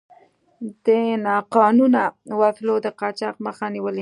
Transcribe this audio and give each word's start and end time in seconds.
د 0.85 0.87
ناقانونه 1.25 2.01
وسلو 2.39 2.75
د 2.85 2.87
قاچاق 2.99 3.35
مخه 3.45 3.65
نیولې. 3.75 3.99